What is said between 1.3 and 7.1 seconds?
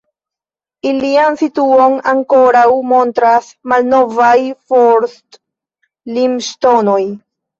situon ankoraŭ montras malnovaj forst-limŝtonoj.